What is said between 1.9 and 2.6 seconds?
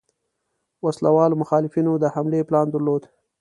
د حملې